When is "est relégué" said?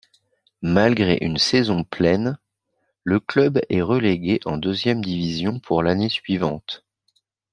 3.69-4.39